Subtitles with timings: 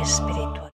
[0.00, 0.70] espiritual.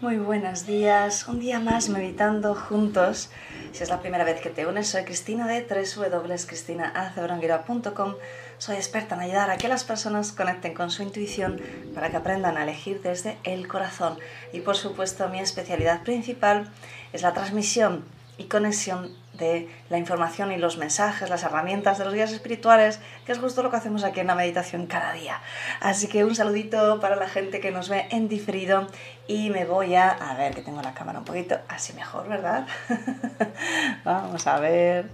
[0.00, 3.30] Muy buenos días, un día más meditando juntos.
[3.70, 8.16] Si es la primera vez que te unes, soy Cristina de www.cristinaacebrangura.com.
[8.58, 11.60] Soy experta en ayudar a que las personas conecten con su intuición
[11.94, 14.18] para que aprendan a elegir desde el corazón.
[14.52, 16.68] Y por supuesto, mi especialidad principal
[17.12, 18.04] es la transmisión
[18.38, 23.32] y conexión de la información y los mensajes, las herramientas de los guías espirituales, que
[23.32, 25.40] es justo lo que hacemos aquí en la meditación cada día.
[25.80, 28.86] Así que un saludito para la gente que nos ve en diferido
[29.26, 30.10] y me voy a...
[30.10, 32.66] A ver, que tengo la cámara un poquito así mejor, ¿verdad?
[34.04, 35.10] Vamos a ver.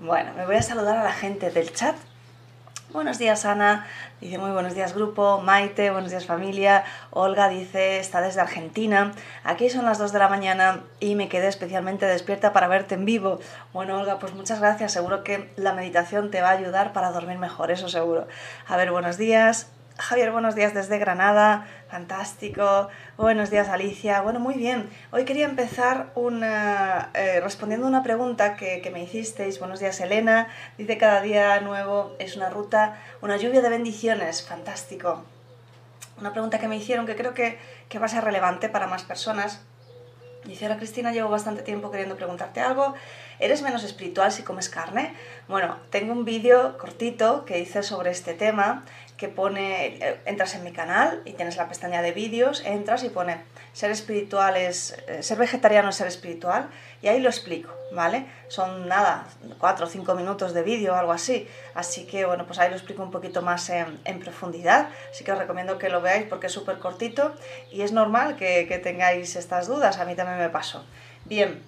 [0.00, 1.94] Bueno, me voy a saludar a la gente del chat
[2.92, 3.86] Buenos días Ana,
[4.20, 9.12] dice muy buenos días grupo, Maite, buenos días familia, Olga dice está desde Argentina,
[9.44, 13.04] aquí son las 2 de la mañana y me quedé especialmente despierta para verte en
[13.04, 13.38] vivo.
[13.72, 17.38] Bueno Olga, pues muchas gracias, seguro que la meditación te va a ayudar para dormir
[17.38, 18.26] mejor, eso seguro.
[18.66, 22.88] A ver, buenos días, Javier, buenos días desde Granada, fantástico.
[23.18, 24.22] Buenos días, Alicia.
[24.22, 24.88] Bueno, muy bien.
[25.10, 29.58] Hoy quería empezar eh, respondiendo una pregunta que, me hicisteis.
[29.58, 30.48] Buenos días, Elena.
[30.78, 34.42] Dice cada día nuevo es una ruta, una lluvia de bendiciones.
[34.42, 35.22] Fantástico.
[36.18, 37.58] Una pregunta que me hicieron que creo que,
[37.90, 39.60] que va a ser relevante para más personas.
[40.44, 42.94] Dice, ahora Cristina, llevo bastante tiempo queriendo preguntarte algo.
[43.38, 45.14] ¿Eres menos espiritual si comes carne?
[45.48, 48.84] Bueno, tengo un vídeo cortito que hice sobre este tema
[49.20, 53.10] que pone, eh, entras en mi canal y tienes la pestaña de vídeos, entras y
[53.10, 53.42] pone
[53.74, 56.70] ser espiritual es, eh, ser vegetariano es ser espiritual
[57.02, 58.24] y ahí lo explico, ¿vale?
[58.48, 59.26] Son nada,
[59.58, 62.76] cuatro o cinco minutos de vídeo o algo así, así que bueno, pues ahí lo
[62.76, 66.52] explico un poquito más en, profundidad, así que os recomiendo que lo veáis porque es
[66.54, 67.34] súper cortito
[67.70, 70.82] y es normal que, que tengáis estas dudas, a mí también me pasó.
[71.26, 71.62] Bien,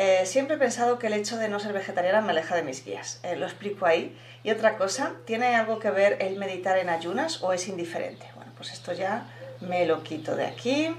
[0.00, 2.84] eh, siempre he pensado que el hecho de no ser vegetariana me aleja de mis
[2.84, 3.18] guías.
[3.24, 4.16] Eh, lo explico ahí.
[4.44, 8.24] Y otra cosa, ¿tiene algo que ver el meditar en ayunas o es indiferente?
[8.36, 9.26] Bueno, pues esto ya
[9.60, 10.94] me lo quito de aquí.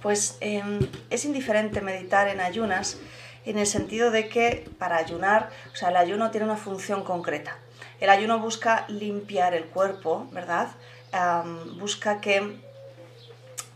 [0.00, 0.80] Pues em,
[1.10, 2.96] es indiferente meditar en ayunas
[3.44, 7.58] en el sentido de que para ayunar, o sea, el ayuno tiene una función concreta.
[8.00, 10.68] El ayuno busca limpiar el cuerpo, ¿verdad?
[11.78, 12.58] busca que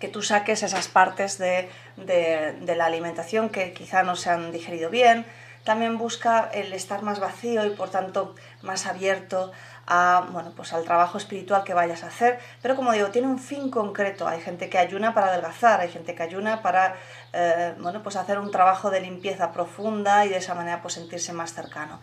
[0.02, 5.26] que tú saques esas partes de, la alimentación que quizá no se han digerido bien.
[5.64, 9.52] También busca el estar más vacío y por tanto más abierto
[9.86, 12.38] a, bueno, pues al trabajo espiritual que vayas a hacer.
[12.62, 14.26] Pero como digo, tiene un fin concreto.
[14.26, 16.96] Hay gente que ayuna para adelgazar, hay gente que ayuna para
[17.32, 21.32] eh, bueno, pues hacer un trabajo de limpieza profunda y de esa manera pues sentirse
[21.32, 22.00] más cercano.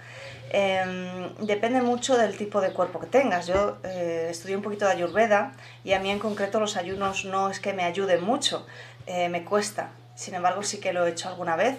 [0.52, 3.48] Em, depende mucho del tipo de cuerpo que tengas.
[3.48, 7.50] Yo eh, estudié un poquito de ayurveda y a mí en concreto los ayunos no
[7.50, 8.66] es que me ayuden mucho,
[9.10, 9.90] eh, me cuesta.
[10.14, 11.78] Sin embargo, sí que lo he hecho alguna vez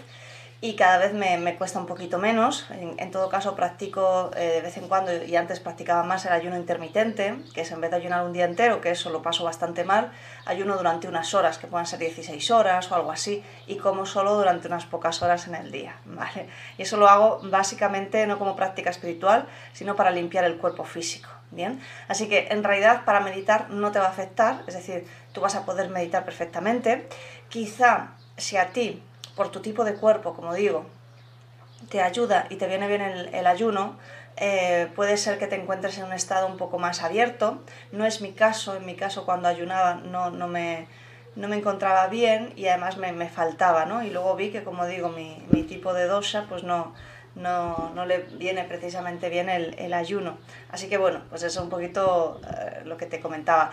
[0.60, 2.66] y cada vez me, me cuesta un poquito menos.
[2.70, 6.56] En, todo caso, practico eh, de vez en cuando y antes practicaba más el ayuno
[6.56, 9.84] intermitente, que es en vez de ayunar un día entero, que eso lo paso bastante
[9.84, 10.10] mal,
[10.44, 14.34] ayuno durante unas horas, que puedan ser 16 horas o algo así, y como solo
[14.34, 15.94] durante unas pocas horas en el día.
[16.04, 16.48] ¿vale?
[16.78, 21.30] Y eso lo hago básicamente no como práctica espiritual, sino para limpiar el cuerpo físico.
[21.52, 25.40] Bien, así que en realidad para meditar no te va a afectar, es decir, tú
[25.40, 27.08] vas a poder meditar perfectamente.
[27.48, 29.02] Quizá si a ti
[29.34, 30.86] por tu tipo de cuerpo, como digo,
[31.88, 33.96] te ayuda y te viene bien el, ayuno,
[34.36, 37.62] eh, puede ser que te encuentres en un estado un poco más abierto.
[37.90, 40.86] No es mi caso, en mi caso cuando ayunaba no, no, me,
[41.36, 44.04] no me encontraba bien y además me, me, faltaba, ¿no?
[44.04, 46.94] Y luego vi que, como digo, mi, mi tipo de dosha pues no,
[47.34, 50.38] no, no, le viene precisamente bien el, ayuno.
[50.70, 53.72] Así que bueno, pues eso es un poquito eh, lo que te comentaba.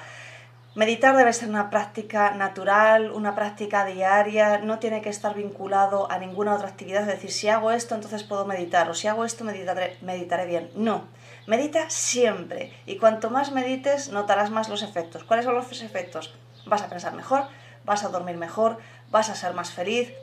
[0.77, 6.19] Meditar debe ser una práctica natural, una práctica diaria, no tiene que estar vinculado a
[6.19, 9.43] ninguna otra actividad, es decir, si hago esto entonces puedo meditar o si hago esto
[9.43, 10.69] meditaré, meditaré bien.
[10.75, 11.05] No,
[11.47, 15.23] medita siempre y cuanto más medites notarás más los efectos.
[15.23, 16.35] ¿Cuáles son los efectos?
[16.67, 17.45] Vas a pensar mejor,
[17.83, 18.77] vas a dormir mejor,
[19.09, 20.13] vas a ser más feliz,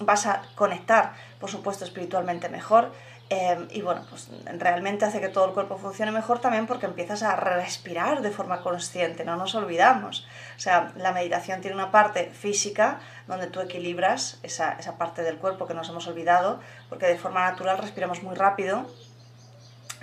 [0.00, 2.92] vas a conectar, por supuesto, espiritualmente mejor
[3.34, 4.28] Em, y bueno, pues
[4.58, 8.60] realmente hace que todo el cuerpo funcione mejor también porque empiezas a respirar de forma
[8.60, 10.26] consciente, no nos olvidamos.
[10.54, 15.38] O sea, la meditación tiene una parte física donde tú equilibras esa, esa parte del
[15.38, 16.60] cuerpo que nos hemos olvidado,
[16.90, 18.86] porque de forma natural respiramos muy rápido,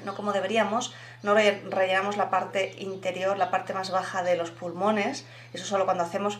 [0.03, 5.27] no como deberíamos, no rellenamos la parte interior, la parte más baja de los pulmones,
[5.53, 6.39] eso solo cuando hacemos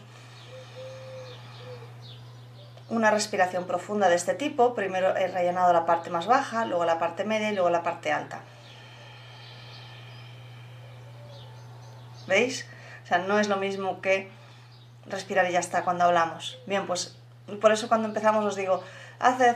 [2.90, 7.00] una respiración profunda de este tipo, primero he rellenado la parte más baja, luego la
[7.00, 8.42] parte media y luego la parte alta.
[12.28, 12.68] ¿Veis?
[13.04, 14.32] O sea, no es lo mismo que
[15.08, 16.60] respirar y ya está cuando hablamos.
[16.66, 17.18] Bien, pues
[17.62, 18.84] por eso cuando empezamos os digo,
[19.20, 19.56] hace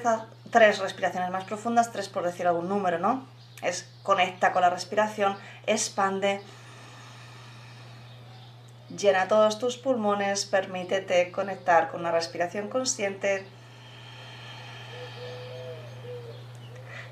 [0.52, 3.26] tres respiraciones más profundas, tres por decir algún número, ¿no?
[3.62, 5.38] Es conecta con la respiración,
[5.68, 6.42] expande,
[8.98, 13.46] llena todos tus pulmones, permítete conectar con una respiración consciente.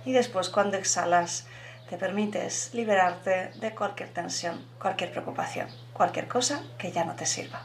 [0.06, 1.48] Y después cuando exhalas,
[1.90, 7.64] te permites liberarte de cualquier tensión, cualquier preocupación, cualquier cosa que ya no te sirva.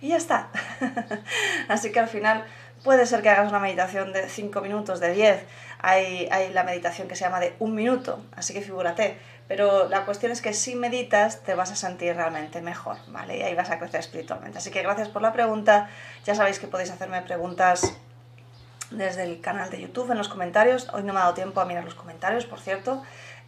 [0.00, 0.48] Y ya está.
[1.68, 2.44] Así que al final
[2.84, 5.44] puede ser que hagas una meditación de 5 minutos, de 10.
[5.80, 9.18] Hay, hay la meditación que se llama de un minuto, así que figúrate.
[9.48, 13.38] Pero la cuestión es que si meditas te vas a sentir realmente mejor, ¿vale?
[13.38, 14.58] Y ahí vas a crecer espiritualmente.
[14.58, 15.88] Así que gracias por la pregunta.
[16.24, 17.96] Ya sabéis que podéis hacerme preguntas
[18.90, 20.88] desde el canal de YouTube en los comentarios.
[20.92, 23.02] Hoy no me ha dado tiempo a mirar los comentarios, por cierto.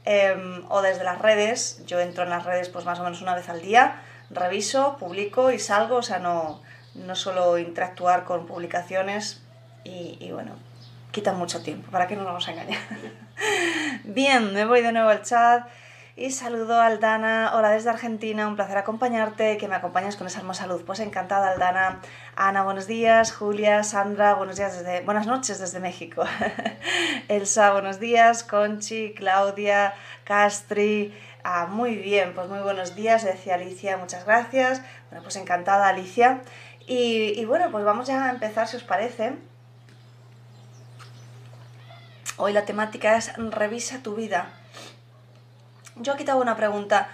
[0.05, 3.35] Em, o desde las redes, yo entro en las redes pues más o menos una
[3.35, 6.63] vez al día, reviso, publico y salgo, o sea, no,
[6.95, 9.43] no solo interactuar con publicaciones
[9.85, 10.53] y, bueno,
[11.13, 12.81] quita mucho tiempo, ¿para qué nos vamos a engañar?
[14.05, 15.67] Bien, me voy de nuevo al chat
[16.19, 20.41] y saludo a Aldana, hola desde Argentina, un placer acompañarte, que me acompañes con esa
[20.41, 20.83] hermosa luz.
[20.85, 22.01] Pues encantada Aldana.
[22.35, 23.33] Ana, buenos días.
[23.33, 26.25] Julia, Sandra, buenos días desde, buenas noches desde México.
[27.29, 28.43] Elsa, buenos días.
[28.43, 29.95] Conchi, Claudia,
[30.25, 31.15] Castri.
[31.45, 34.83] Ah, muy bien, pues muy buenos días, decía Alicia, muchas gracias.
[35.11, 36.41] Bueno, pues encantada Alicia.
[36.89, 39.35] Y, y bueno, pues vamos ya a empezar, si os parece.
[42.39, 44.58] Hoy la temática es revisa tu vida
[46.01, 47.09] yo aquí te hago una pregunta.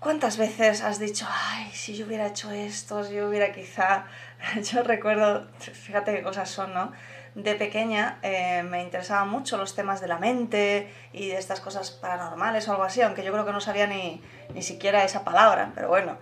[0.00, 4.04] ¿Cuántas veces has dicho, ay, si yo hubiera hecho esto, si yo hubiera quizá...
[4.70, 6.92] Yo recuerdo, fíjate qué cosas son, ¿no?
[7.34, 11.90] De pequeña eh, me interesaban mucho los temas de la mente y de estas cosas
[11.90, 14.22] paranormales o algo así, aunque yo creo que no sabía ni,
[14.52, 16.18] ni siquiera esa palabra, pero bueno.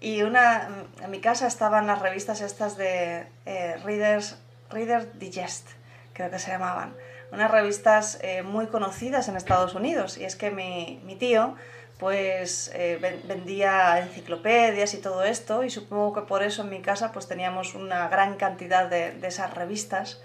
[0.00, 0.68] Y una,
[1.02, 4.36] en mi casa estaban las revistas estas de eh, Readers,
[4.68, 5.70] Reader Digest,
[6.12, 6.94] creo que se llamaban
[7.32, 10.18] unas revistas eh, muy conocidas en Estados Unidos.
[10.18, 11.56] Y es que mi, mi tío
[11.98, 12.98] pues eh,
[13.28, 17.76] vendía enciclopedias y todo esto y supongo que por eso en mi casa pues teníamos
[17.76, 20.20] una gran cantidad de, de, esas revistas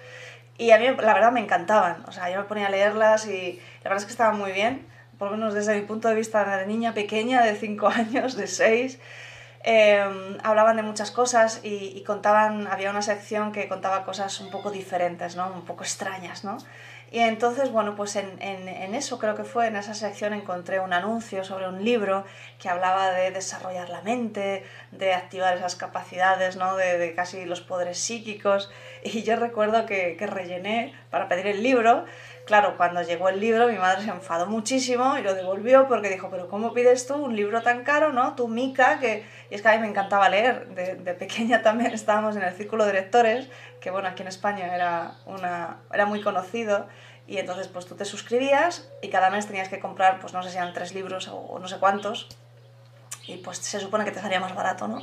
[0.57, 3.61] y a mí la verdad me encantaban, o sea, yo me ponía a leerlas y
[3.83, 4.87] la verdad es que estaban muy bien,
[5.19, 8.47] por lo menos desde mi punto de vista de niña pequeña de 5 años, de
[8.47, 8.99] 6,
[9.61, 14.49] em, hablaban de muchas cosas y, y, contaban, había una sección que contaba cosas un
[14.49, 15.47] poco diferentes, ¿no?
[15.53, 16.57] Un poco extrañas, ¿no?
[17.09, 20.91] Y entonces, bueno, pues en, en, eso creo que fue, en esa sección encontré un
[20.91, 22.25] anuncio sobre un libro
[22.59, 26.75] que hablaba de desarrollar la mente, de activar esas capacidades, ¿no?
[26.75, 28.69] De, de casi los poderes psíquicos.
[29.03, 32.03] Y yo recuerdo que, que rellené para pedir el libro
[32.47, 36.29] Claro, cuando llegó el libro mi madre se enfadó muchísimo y lo devolvió porque dijo,
[36.29, 38.35] pero ¿cómo pides tú un libro tan caro, no?
[38.35, 39.25] Tú, Mica, que...
[39.49, 40.65] Y es que a mí me encantaba leer.
[40.69, 43.49] De, pequeña también estábamos en el círculo de lectores,
[43.81, 46.87] que bueno, aquí en España era, una, era muy conocido.
[47.27, 50.49] Y entonces pues tú te suscribías y cada mes tenías que comprar, pues no sé
[50.49, 52.29] si eran tres libros o no sé cuántos.
[53.27, 55.01] Y pues se supone que te salía más barato, ¿no?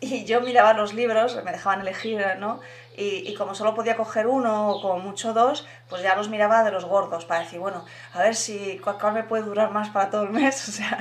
[0.00, 2.60] Y yo miraba los libros, me dejaban elegir, ¿no?
[2.96, 6.70] y, como solo podía coger uno o como mucho dos, pues ya los miraba de
[6.70, 7.84] los gordos para decir, bueno,
[8.14, 10.98] a ver si cuál, me puede durar más para todo el mes, o sea,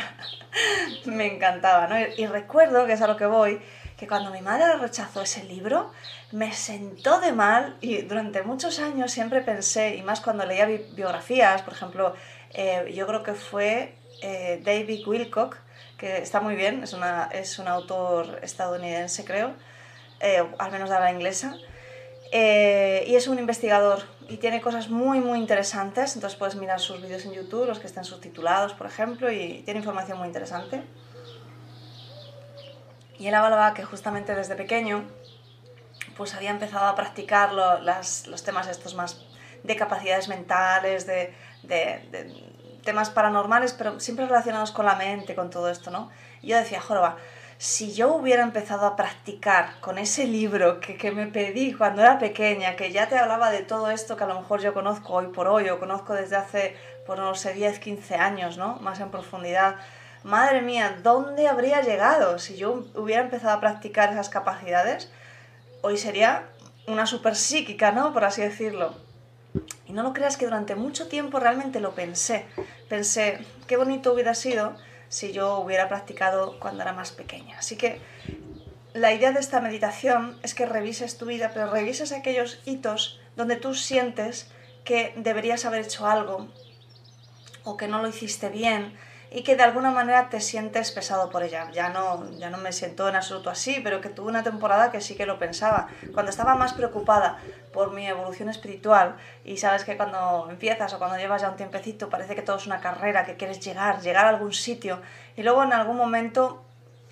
[1.06, 1.96] me encantaba, ¿no?
[2.18, 3.62] Y, recuerdo, que es a lo que voy,
[3.98, 5.92] que cuando mi madre rechazó ese libro,
[6.32, 11.62] me sentó de mal y durante muchos años siempre pensé, y más cuando leía biografías,
[11.62, 12.14] por ejemplo,
[12.52, 15.58] eh, yo creo que fue eh, David Wilcock,
[16.06, 19.56] que está muy bien, es, una, es un autor estadounidense creo,
[20.20, 21.58] eh, al menos de la inglesa,
[22.32, 26.14] eh, y es un investigador y tiene cosas muy, muy interesantes.
[26.14, 29.80] Entonces puedes mirar sus vídeos en YouTube, los que estén subtitulados, por ejemplo, y tiene
[29.80, 30.84] información muy interesante.
[33.18, 35.06] Y él hablaba que justamente desde pequeño
[36.16, 39.26] pues había empezado a practicar las, los temas estos más
[39.64, 41.34] de capacidades mentales, de,
[41.64, 42.55] de, de,
[42.86, 46.10] temas paranormales, pero siempre relacionados con la mente, con todo esto, ¿no?
[46.42, 47.18] Y yo decía, joroba,
[47.58, 52.20] si yo hubiera empezado a practicar con ese libro que, que, me pedí cuando era
[52.20, 55.28] pequeña, que ya te hablaba de todo esto que a lo mejor yo conozco hoy
[55.28, 58.76] por hoy o conozco desde hace, por no sé, 10, 15 años, ¿no?
[58.82, 59.76] Más en profundidad.
[60.24, 65.12] Madre mía, ¿dónde habría llegado si yo hubiera empezado a practicar esas capacidades?
[65.82, 66.44] Hoy sería
[66.88, 68.12] una super psíquica, ¿no?
[68.12, 69.05] Por así decirlo.
[69.88, 72.46] Y no lo creas que durante mucho tiempo realmente lo pensé.
[72.90, 74.76] Pensé, qué bonito hubiera sido
[75.10, 77.60] si yo hubiera practicado cuando era más pequeña.
[77.60, 78.02] Así que
[78.94, 83.58] la idea de esta meditación es que revises tu vida, pero revises aquellos hitos donde
[83.58, 84.50] tú sientes
[84.84, 86.48] que deberías haber hecho algo
[87.64, 88.98] o que no lo hiciste bien
[89.36, 91.70] y que de alguna manera te sientes pesado por ella.
[91.74, 95.02] Ya no, ya no me siento en absoluto así, pero que tuve una temporada que
[95.02, 95.90] sí que lo pensaba.
[96.14, 97.40] Cuando estaba más preocupada
[97.74, 102.10] por mi evolución espiritual y sabes que cuando empiezas o cuando llevas ya un tiempecito
[102.10, 105.02] parece que todo es una carrera, que quieres llegar, llegar a algún sitio
[105.36, 106.64] y luego en algún momento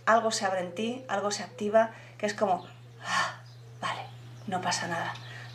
[0.06, 2.66] algo se abre en ti, algo se activa, que es como,
[3.06, 3.42] ah,
[3.82, 4.00] vale,
[4.48, 5.14] no pasa nada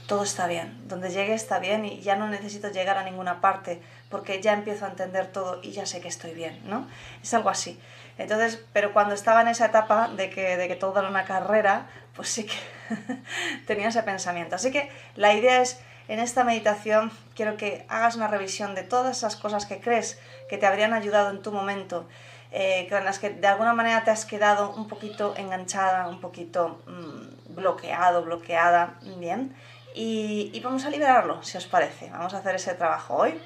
[0.09, 0.89] todo está bien.
[0.89, 4.87] Donde llegue está bien y ya no necesito llegar a ninguna parte porque ya empiezo
[4.87, 6.89] a entender todo y ya sé que estoy bien, ¿no?
[7.23, 7.79] Es algo así.
[8.17, 11.91] Entonces, pero cuando estaba en esa etapa de que, de que todo era una carrera,
[12.17, 12.57] pues sí que
[13.67, 14.57] tenía ese pensamiento.
[14.57, 19.19] Así que la idea es, en esta meditación, quiero que hagas una revisión de todas
[19.19, 22.09] esas cosas que crees que te habrían ayudado en tu momento,
[22.51, 26.81] eh, con las que de alguna manera te has quedado un poquito enganchada, un poquito
[26.87, 29.55] mm, bloqueado, bloqueada, bien
[29.95, 32.11] y, vamos a liberarlo, si os parece.
[32.11, 33.41] Vamos a hacer ese trabajo hoy.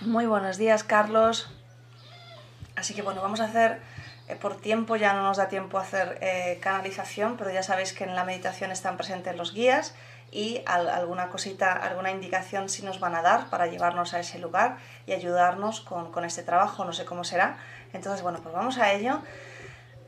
[0.00, 1.48] Muy buenos días, Carlos.
[2.76, 3.80] Así que bueno, vamos a hacer
[4.28, 7.92] eh, por tiempo, ya no nos da tiempo a hacer eh, canalización, pero ya sabéis
[7.92, 9.94] que en la meditación están presentes los guías
[10.32, 14.78] y alguna cosita, alguna indicación sí nos van a dar para llevarnos a ese lugar
[15.06, 17.58] y ayudarnos con, con este trabajo, no sé cómo será.
[17.92, 19.20] Entonces, bueno, pues vamos a ello.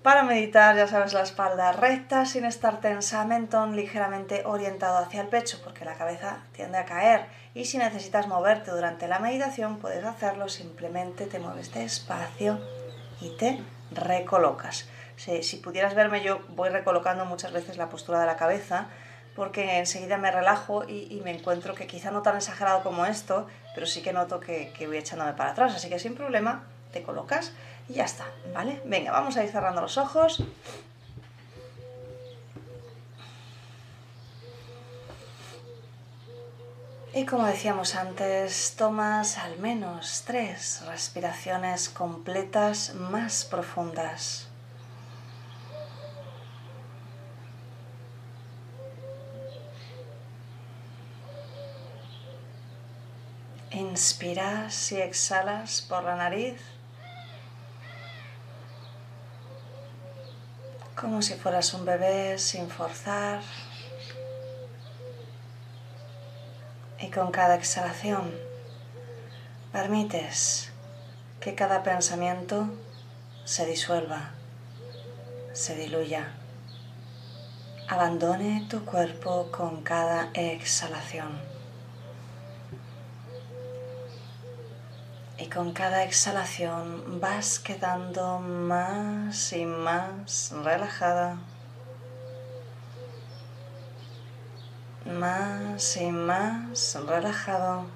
[0.07, 5.27] Para meditar, ya sabes, la espalda recta sin estar tensa, mentón ligeramente orientado hacia el
[5.27, 7.27] pecho porque la cabeza tiende a caer.
[7.55, 12.61] Y si necesitas moverte durante la meditación, puedes hacerlo, simplemente te mueves despacio
[13.21, 13.61] y te
[13.91, 14.89] recolocas.
[15.17, 18.87] Si, pudieras verme, yo voy recolocando muchas veces la postura de la cabeza
[19.35, 23.87] porque enseguida me relajo y, me encuentro que quizá no tan exagerado como esto, pero
[23.87, 25.75] sí que noto que, que voy echándome para atrás.
[25.75, 27.53] Así que sin problema te colocas
[27.89, 28.81] y ya está, ¿vale?
[28.85, 30.43] Venga, vamos a ir cerrando los ojos.
[37.17, 44.49] Y como decíamos antes, tomas al menos tres respiraciones completas más profundas.
[53.71, 56.76] Inspiras y exhalas por la nariz.
[60.97, 63.41] Como si fueras un bebé sin forzar.
[66.99, 68.35] Y con cada exhalación
[69.71, 70.71] permites
[71.41, 72.69] que cada pensamiento
[73.45, 74.31] se disuelva,
[75.53, 76.33] se diluya,
[77.87, 81.56] abandone tu cuerpo con cada exhalación.
[85.57, 91.39] Con cada exhalación vas quedando más y más relajada.
[95.07, 97.87] Más y más relajado.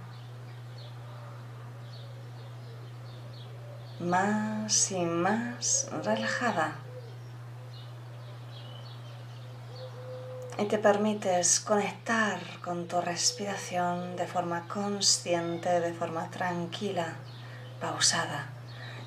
[3.99, 6.79] Más y más relajada.
[10.59, 17.17] y te permites conectar con tu respiración de forma consciente, de forma tranquila
[17.81, 18.47] pausada,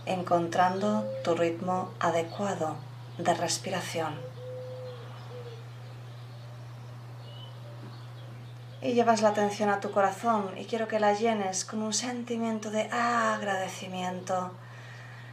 [0.06, 2.76] encontrando tu ritmo adecuado
[3.18, 4.16] de respiración.
[8.82, 12.70] Y llevas la atención a tu corazón y quiero que la llenes con un sentimiento
[12.70, 14.52] de agradecimiento.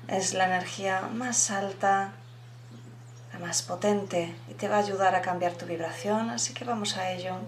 [0.06, 2.12] Es la energía más alta,
[3.32, 6.96] la más potente y te va a ayudar a cambiar tu vibración, así que vamos
[6.96, 7.38] a ello.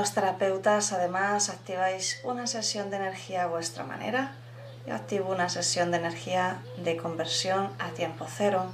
[0.00, 4.32] Los terapeutas además activáis una sesión de energía a vuestra manera.
[4.86, 8.64] Yo activo una sesión de energía de conversión a tiempo cero.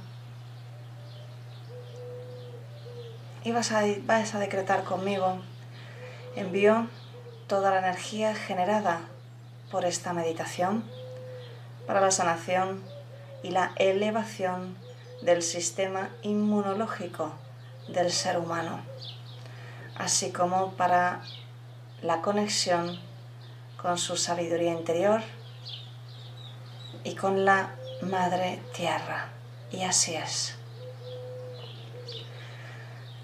[3.43, 5.39] Y vas a, vas a decretar conmigo.
[6.37, 6.87] Envío
[7.47, 9.01] toda la energía generada
[9.69, 10.85] por esta meditación
[11.87, 12.81] para la sanación
[13.43, 14.77] y la elevación
[15.21, 17.33] del sistema inmunológico
[17.89, 18.79] del ser humano
[19.97, 21.21] así como para
[22.01, 22.99] la conexión
[23.81, 25.21] con su sabiduría interior
[27.03, 29.29] y con la Madre Tierra.
[29.71, 30.55] Y así es.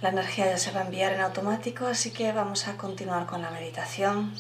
[0.02, 3.42] La energía ya se va a enviar en automático, así que vamos a continuar con
[3.42, 4.34] la meditación.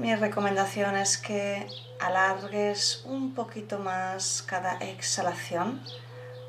[0.00, 1.66] mi recomendación es que
[2.00, 5.82] alargues un poquito más cada exhalación,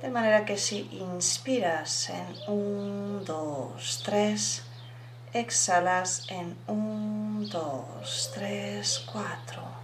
[0.02, 4.64] de manera que si inspiras en 1, 2, 3,
[5.34, 9.82] exhalas en 1, 2, 3, 4.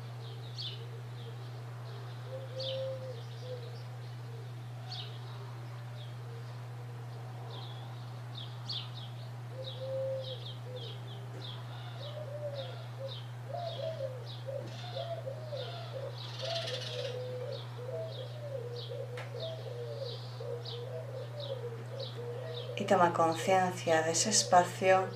[22.80, 25.08] y toma conciencia de ese espacio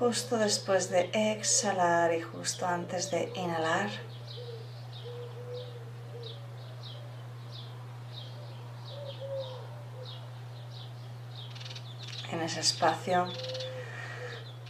[0.00, 3.88] justo después de exhalar y justo antes de inhalar.
[12.32, 13.28] En ese espacio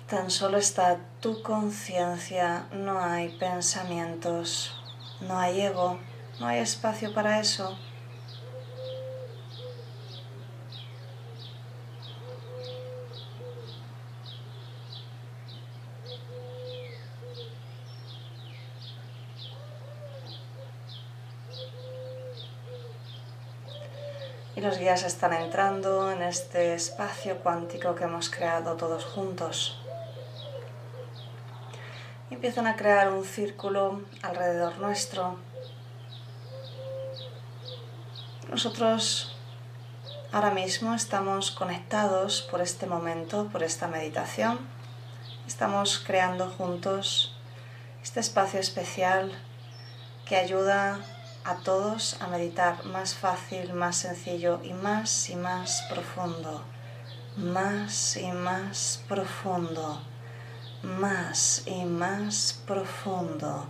[0.07, 4.75] tan solo está tu conciencia, no hay pensamientos,
[5.23, 5.99] no hay ego,
[6.41, 7.79] no hay espacio para eso.
[24.69, 29.81] Los guías están entrando en este espacio cuántico que hemos creado todos juntos.
[32.29, 35.39] Y empiezan a crear un círculo alrededor nuestro.
[38.51, 39.35] Nosotros
[40.33, 44.59] ahora mismo estamos conectados por este momento, por esta meditación.
[45.47, 47.35] Estamos creando juntos
[48.03, 49.33] este espacio especial
[50.27, 51.01] que ayuda
[51.45, 56.63] a todos a meditar más fácil, más sencillo y más y más profundo,
[57.37, 60.03] más y más profundo,
[60.83, 63.67] más y más profundo.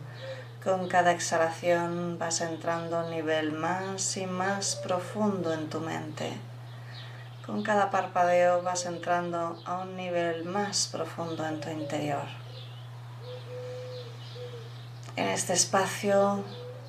[0.62, 6.32] Con cada exhalación vas entrando a un nivel más y más profundo en tu mente.
[7.46, 12.26] Con cada parpadeo vas entrando a un nivel más profundo en tu interior.
[15.16, 16.44] En este espacio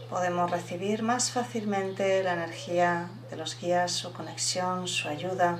[0.09, 5.59] podemos recibir más fácilmente la energía de los guías, su conexión, su ayuda.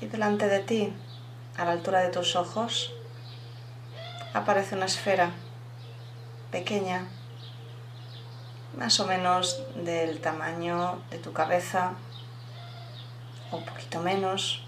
[0.00, 0.92] Y delante de ti,
[1.56, 2.92] a la altura de tus ojos,
[4.32, 5.30] aparece una esfera
[6.52, 7.08] pequeña,
[8.76, 11.94] más o menos del tamaño de tu cabeza,
[13.50, 14.65] un poquito menos,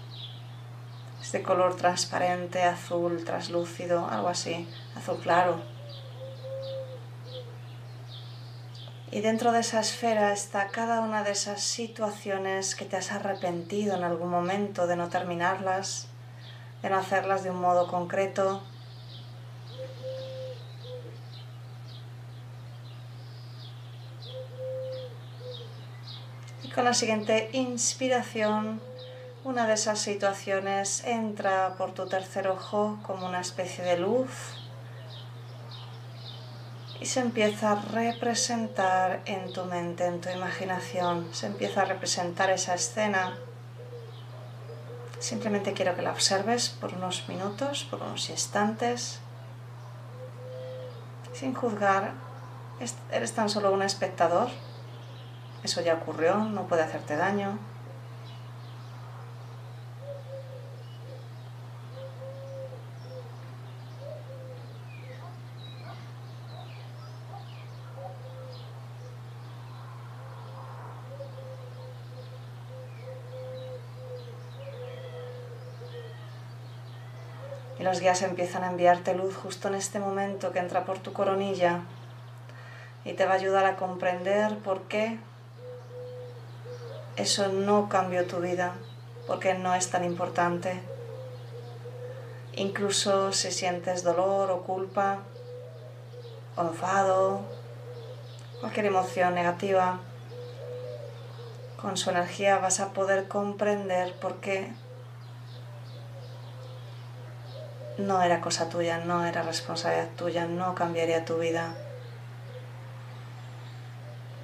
[1.31, 5.61] de color transparente, azul, traslúcido, algo así, azul claro.
[9.11, 13.95] Y dentro de esa esfera está cada una de esas situaciones que te has arrepentido
[13.95, 16.07] en algún momento de no terminarlas,
[16.83, 18.61] de no hacerlas de un modo concreto.
[26.63, 28.79] Y con la siguiente inspiración
[29.43, 34.29] una de esas situaciones entra por tu tercer ojo como una especie de luz
[36.99, 41.33] y se empieza a representar en tu mente, en tu imaginación.
[41.33, 43.37] Se empieza a representar esa escena.
[45.19, 49.19] Simplemente quiero que la observes por unos minutos, por unos instantes,
[51.31, 52.11] sin juzgar.
[53.11, 54.49] Eres tan solo un espectador.
[55.63, 57.57] Eso ya ocurrió, no puede hacerte daño.
[77.89, 81.79] Los guías empiezan a enviarte luz justo en este momento que entra por tu coronilla
[83.03, 85.17] y te va a ayudar a comprender por qué
[87.15, 88.75] eso no cambió tu vida,
[89.25, 90.79] porque no es tan importante.
[92.53, 95.23] Incluso si sientes dolor o culpa
[96.57, 97.41] o enfado,
[98.59, 99.99] cualquier emoción negativa,
[101.81, 104.71] con su energía vas a poder comprender por qué
[107.99, 111.73] no era cosa tuya, no era responsabilidad tuya, no cambiaría tu vida.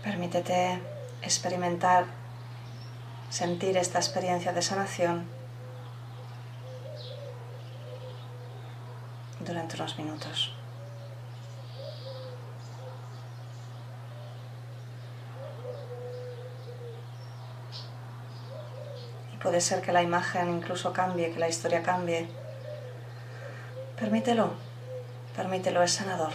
[0.03, 0.79] Permítete
[1.21, 2.05] experimentar,
[3.29, 5.27] sentir esta experiencia de sanación
[9.39, 10.55] durante unos minutos.
[19.45, 22.27] puede ser que la imagen incluso cambie, que la historia cambie.
[24.05, 24.51] Permítelo,
[25.35, 26.31] permítelo, es sanador.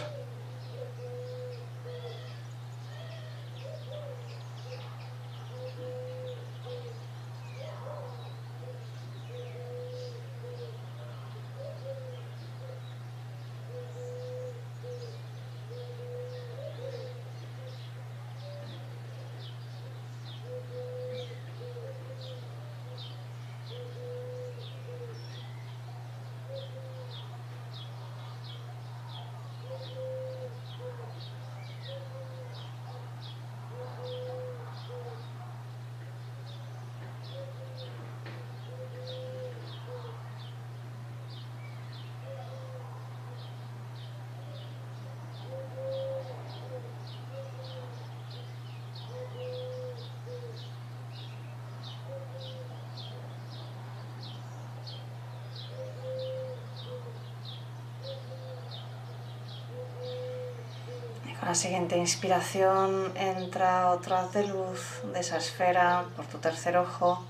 [61.41, 67.25] La siguiente inspiración entra otro haz de luz de esa esfera por tu tercer ojo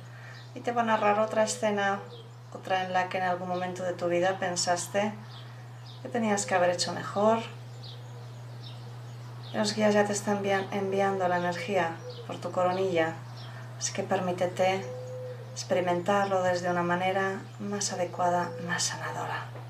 [0.54, 2.02] y te va a narrar otra escena,
[2.54, 5.13] otra en la que en algún momento de tu vida pensaste
[6.02, 7.39] que tenías que haber hecho mejor.
[9.54, 11.91] Los guías ya te están enviando la energía
[12.28, 13.13] por tu coronilla,
[13.80, 14.86] así que permítete
[15.54, 19.61] experimentarlo desde una manera más adecuada, más sanadora.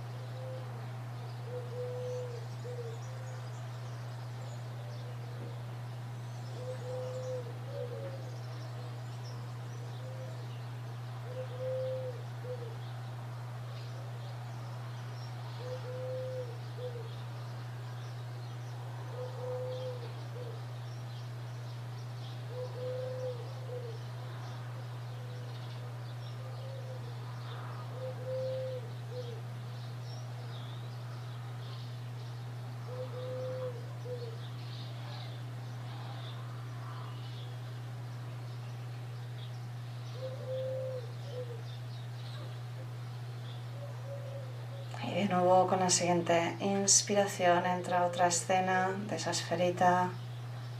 [45.31, 50.09] Nuevo con la siguiente inspiración entra otra escena de esa esferita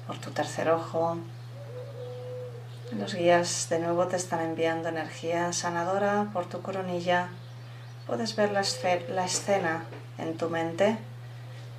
[0.06, 1.18] por tu tercer ojo.
[2.92, 7.30] Los guías de nuevo te están enviando energía sanadora por tu coronilla.
[8.06, 8.64] Puedes ver la,
[9.10, 9.86] la escena
[10.18, 10.98] en tu mente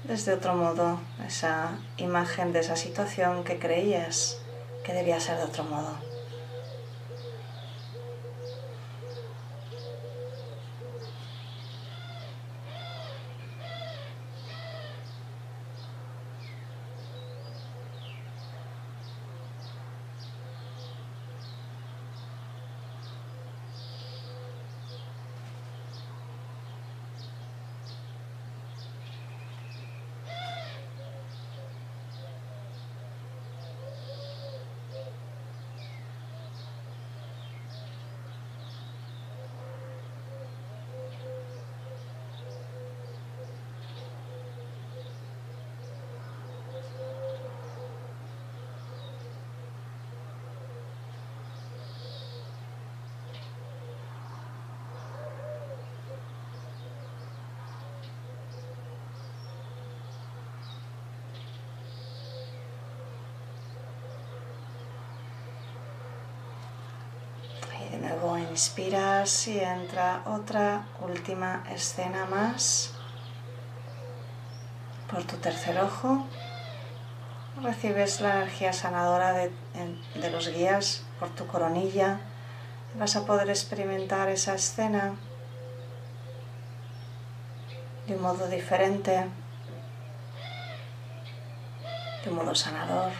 [0.04, 4.38] desde otro modo, esa imagen de esa situación que creías
[4.82, 6.12] que debía ser de otro modo.
[68.22, 72.92] Luego inspiras y entra otra última escena más
[75.10, 76.26] por tu tercer ojo.
[77.62, 79.50] Recibes la energía sanadora de,
[80.30, 82.20] los guías por tu coronilla.
[82.94, 85.14] Vas a poder experimentar esa escena
[88.06, 89.28] de un modo diferente,
[92.22, 93.12] de un modo sanador.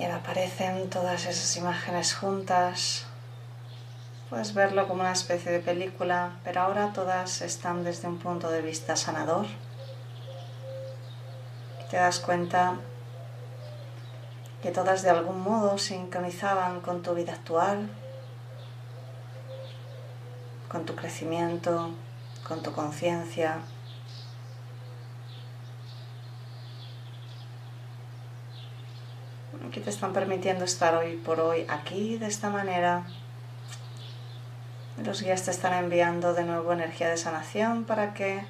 [0.00, 3.04] Y aparecen todas esas imágenes juntas.
[4.30, 8.62] Puedes verlo como una especie de película, pero ahora todas están desde un punto de
[8.62, 9.44] vista sanador.
[11.90, 12.76] Te das cuenta
[14.62, 17.90] que todas de algún modo sincronizaban con tu vida actual,
[20.70, 21.90] con tu crecimiento,
[22.48, 23.58] con tu conciencia.
[29.72, 33.04] Que te están permitiendo estar hoy por hoy aquí de esta manera.
[35.04, 38.44] Los guías te están enviando de nuevo energía de sanación para que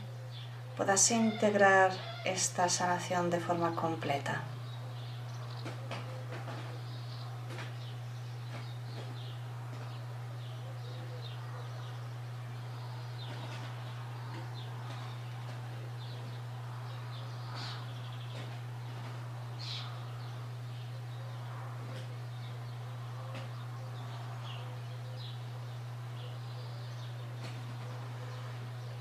[0.78, 1.90] puedas integrar
[2.24, 4.40] esta sanación de forma completa.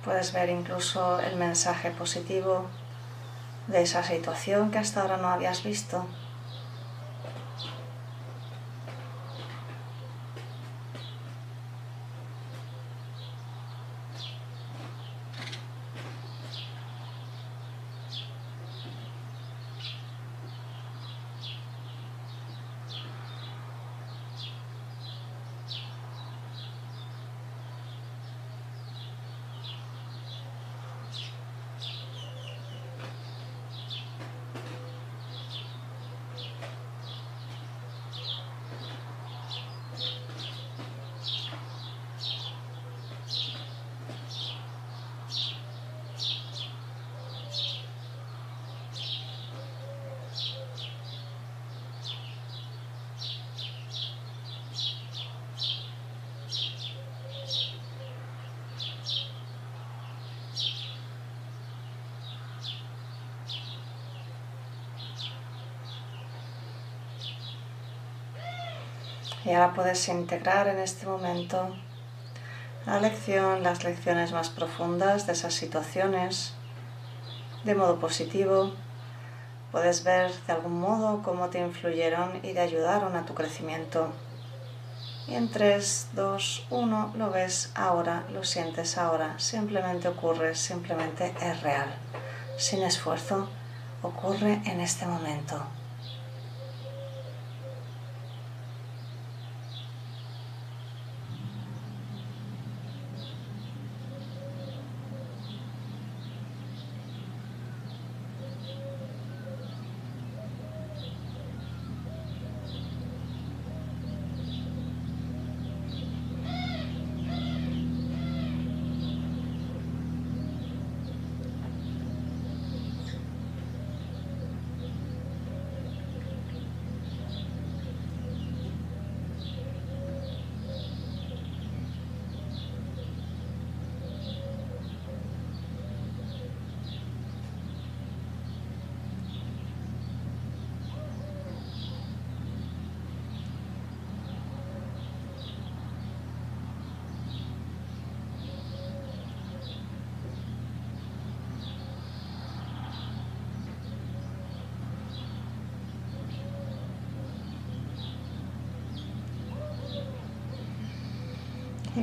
[0.09, 2.65] Puedes ver incluso el mensaje positivo
[3.67, 6.03] de esa situación que hasta ahora no habías visto.
[69.49, 71.75] Y ahora puedes integrar en este momento
[72.85, 76.53] la lección, las lecciones más profundas de esas situaciones
[77.63, 78.73] de modo positivo.
[79.71, 84.13] Puedes ver de algún modo cómo te influyeron y te ayudaron a tu crecimiento.
[85.25, 91.59] Y en 3, 2, 1 lo ves ahora, lo sientes ahora, simplemente ocurre, simplemente es
[91.63, 91.91] real.
[92.55, 93.49] Sin esfuerzo,
[94.03, 95.78] ocurre en este momento.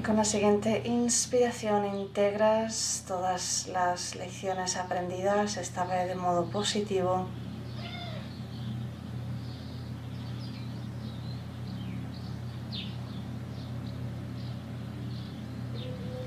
[0.07, 7.27] Con la siguiente inspiración integras todas las lecciones aprendidas, esta vez de modo positivo.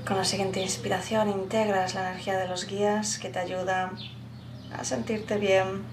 [0.06, 3.92] Con la siguiente inspiración integras la energía de los guías que te ayuda
[4.76, 5.84] a sentirte bien,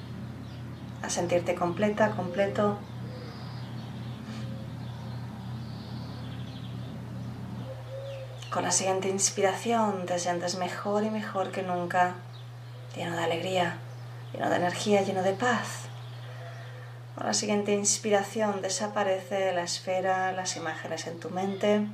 [1.01, 2.79] a sentirte completa, completo.
[8.57, 12.15] Con la siguiente inspiración te sientes mejor y mejor que nunca,
[12.95, 13.77] lleno de alegría,
[14.33, 15.83] lleno de energía, lleno de paz.
[17.13, 21.85] Con la siguiente inspiración desaparece la esfera, las imágenes en tu mente.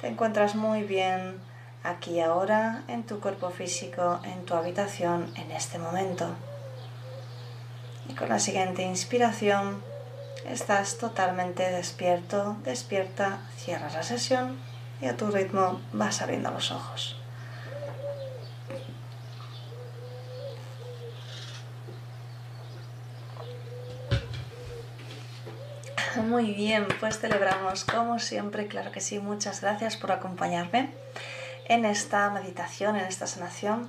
[0.00, 1.40] Te encuentras muy bien
[1.84, 6.26] aquí ahora, en tu cuerpo físico, en tu habitación, en este momento.
[8.08, 9.84] Y con la siguiente inspiración
[10.48, 14.71] estás totalmente despierto, despierta, cierras la sesión
[15.02, 17.16] y a tu ritmo vas abriendo los ojos.
[26.16, 30.90] Muy bien, pues celebramos como siempre, claro que sí, muchas gracias por acompañarme
[31.66, 33.88] en esta meditación, en esta sanación.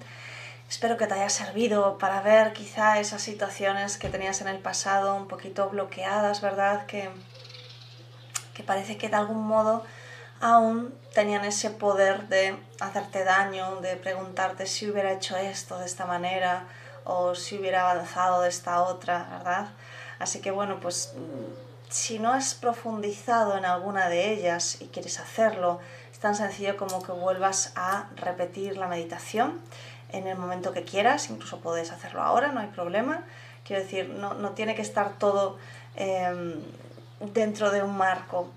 [0.68, 5.16] Espero que te haya servido para ver quizá esas situaciones que tenías en el pasado
[5.16, 6.88] un poquito bloqueadas, ¿verdad?
[6.88, 7.10] Que,
[8.56, 9.84] que parece que de algún modo
[10.44, 16.06] aún tenían ese poder de hacerte daño, de preguntarte si hubiera hecho esto de esta
[16.06, 16.66] manera
[17.06, 19.68] o si hubiera avanzado de esta otra, ¿verdad?
[20.20, 21.14] Así que bueno, pues
[21.88, 25.80] si no has profundizado en alguna de ellas y quieres hacerlo,
[26.12, 29.62] es tan sencillo como que vuelvas a repetir la meditación
[30.10, 33.24] en el momento que quieras, incluso puedes hacerlo ahora, no hay problema.
[33.64, 35.58] Quiero decir, no, tiene que estar todo
[35.96, 36.56] em,
[37.34, 38.52] dentro de un marco.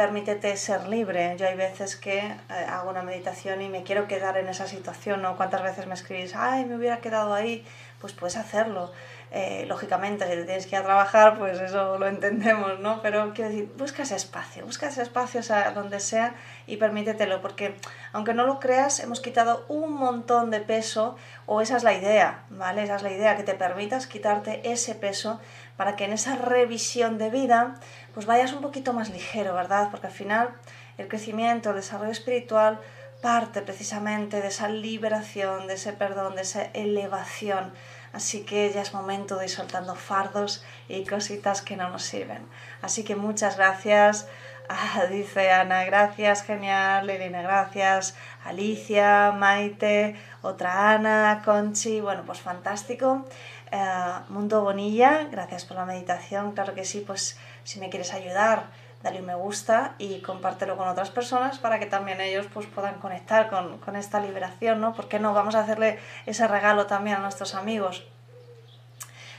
[0.00, 1.36] Permítete ser libre.
[1.36, 2.34] Yo hay veces que eh,
[2.70, 5.36] hago una meditación y me quiero quedar en esa situación, ¿no?
[5.36, 7.66] ¿Cuántas veces me escribís, ay, me hubiera quedado ahí?
[8.00, 8.92] Pues puedes hacerlo
[9.32, 13.00] eh, lógicamente, si te tienes que ir a trabajar, pues eso lo entendemos, ¿no?
[13.00, 16.34] Pero quiero decir, busca ese espacio, busca ese espacio o donde sea
[16.66, 17.76] y permítetelo, porque
[18.12, 21.16] aunque no lo creas, hemos quitado un montón de peso,
[21.46, 22.82] o esa es la idea, ¿vale?
[22.82, 25.40] Esa es la idea, que te permitas quitarte ese peso
[25.76, 27.76] para que en esa revisión de vida,
[28.14, 29.88] pues vayas un poquito más ligero, ¿verdad?
[29.92, 30.50] Porque al final
[30.98, 32.80] el crecimiento, el desarrollo espiritual
[33.22, 37.72] parte precisamente de esa liberación, de ese perdón, de esa elevación
[38.12, 42.46] Así que ya es momento de ir soltando fardos y cositas que no nos sirven.
[42.82, 44.28] Así que muchas gracias.
[44.72, 47.10] Ah, dice Ana, gracias, genial.
[47.10, 48.14] Elena, gracias.
[48.44, 52.00] Alicia, Maite, otra Ana, Conchi.
[52.00, 53.24] Bueno, pues fantástico.
[53.72, 56.52] Eh, Mundo Bonilla, gracias por la meditación.
[56.52, 58.66] Claro que sí, pues si me quieres ayudar
[59.02, 62.96] dale un me gusta y compártelo con otras personas para que también ellos pues, puedan
[62.96, 64.94] conectar con, con esta liberación, ¿no?
[64.94, 65.32] ¿Por qué no?
[65.32, 68.04] Vamos a hacerle ese regalo también a nuestros amigos.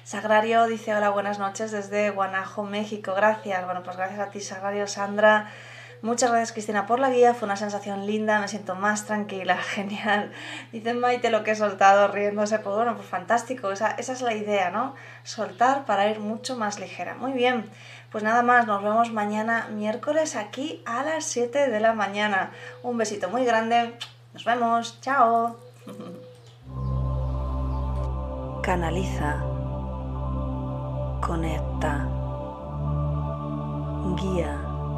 [0.03, 3.13] Sagrario dice hola, buenas noches desde Guanajo, México.
[3.13, 3.63] Gracias.
[3.65, 5.49] Bueno, pues gracias a ti, Sagrario, Sandra.
[6.03, 10.31] Muchas gracias Cristina por la guía, fue una sensación linda, me siento más tranquila, genial.
[10.71, 14.33] Dice Maite lo que he soltado riéndose, pues bueno, pues fantástico, esa, esa es la
[14.33, 14.95] idea, ¿no?
[15.23, 17.13] Soltar para ir mucho más ligera.
[17.13, 17.69] Muy bien,
[18.11, 22.51] pues nada más, nos vemos mañana miércoles aquí a las 7 de la mañana.
[22.81, 23.93] Un besito muy grande,
[24.33, 25.55] nos vemos, chao.
[28.63, 29.39] Canaliza,
[31.21, 32.07] conecta,
[34.15, 34.70] guía